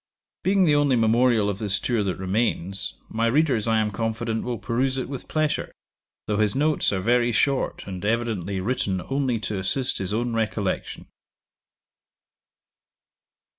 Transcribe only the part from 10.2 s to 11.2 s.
recollection.